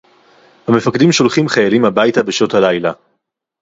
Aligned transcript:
המפקדים 0.67 1.11
שולחים 1.11 1.47
חיילים 1.47 1.85
הביתה 1.85 2.23
בשעות 2.23 2.53
הלילה 2.53 2.91